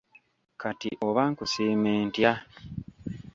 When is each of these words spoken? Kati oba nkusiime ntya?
Kati 0.61 0.89
oba 1.07 1.21
nkusiime 1.31 1.91
ntya? 2.07 2.33